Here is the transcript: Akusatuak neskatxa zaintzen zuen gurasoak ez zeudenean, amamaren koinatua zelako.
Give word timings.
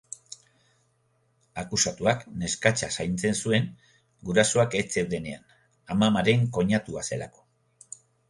Akusatuak 1.63 2.23
neskatxa 2.43 2.89
zaintzen 3.03 3.37
zuen 3.45 3.69
gurasoak 4.29 4.79
ez 4.81 4.83
zeudenean, 4.97 5.45
amamaren 5.97 6.49
koinatua 6.59 7.07
zelako. 7.13 7.47